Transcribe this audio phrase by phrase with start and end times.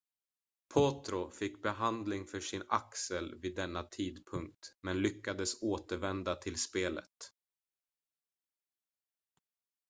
[0.73, 7.31] potro fick behandling för sin axel vid denna tidpunkt men lyckades återvända till spelet